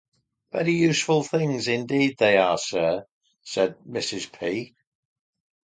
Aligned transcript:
"Very 0.51 0.73
useful 0.73 1.21
things 1.21 1.67
indeed 1.67 2.17
they 2.17 2.35
are, 2.37 2.57
sir," 2.57 3.05
said 3.43 3.77
Mrs. 3.87 4.31
P.. 4.31 4.73